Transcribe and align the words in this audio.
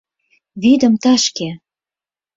—Вӱдым 0.61 0.93
тышке! 1.03 1.49